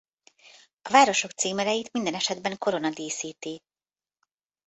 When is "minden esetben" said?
1.91-2.57